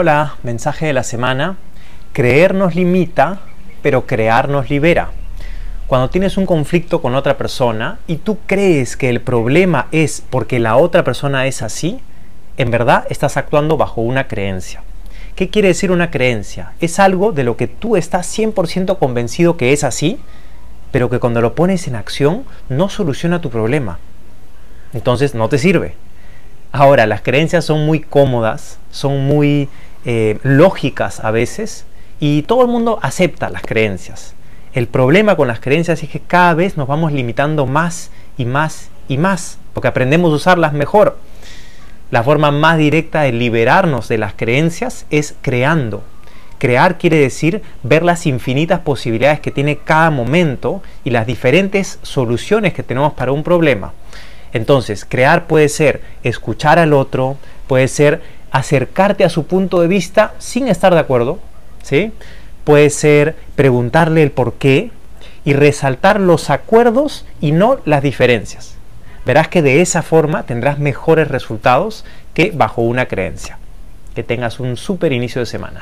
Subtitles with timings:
[0.00, 1.56] Hola, mensaje de la semana.
[2.12, 3.40] Creer nos limita,
[3.82, 5.10] pero crear nos libera.
[5.88, 10.60] Cuando tienes un conflicto con otra persona y tú crees que el problema es porque
[10.60, 11.98] la otra persona es así,
[12.58, 14.84] en verdad estás actuando bajo una creencia.
[15.34, 16.74] ¿Qué quiere decir una creencia?
[16.78, 20.20] Es algo de lo que tú estás 100% convencido que es así,
[20.92, 23.98] pero que cuando lo pones en acción no soluciona tu problema.
[24.92, 25.96] Entonces no te sirve.
[26.70, 29.70] Ahora, las creencias son muy cómodas, son muy
[30.04, 31.84] eh, lógicas a veces
[32.20, 34.34] y todo el mundo acepta las creencias.
[34.74, 38.90] El problema con las creencias es que cada vez nos vamos limitando más y más
[39.08, 41.18] y más, porque aprendemos a usarlas mejor.
[42.10, 46.02] La forma más directa de liberarnos de las creencias es creando.
[46.58, 52.74] Crear quiere decir ver las infinitas posibilidades que tiene cada momento y las diferentes soluciones
[52.74, 53.92] que tenemos para un problema.
[54.52, 60.34] Entonces, crear puede ser escuchar al otro, puede ser acercarte a su punto de vista
[60.38, 61.38] sin estar de acuerdo,
[61.82, 62.12] ¿sí?
[62.64, 64.90] Puede ser preguntarle el por qué
[65.44, 68.76] y resaltar los acuerdos y no las diferencias.
[69.24, 72.04] Verás que de esa forma tendrás mejores resultados
[72.34, 73.58] que bajo una creencia.
[74.14, 75.76] Que tengas un súper inicio de semana.